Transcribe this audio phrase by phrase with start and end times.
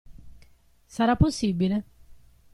[0.87, 1.83] Sarà possibile?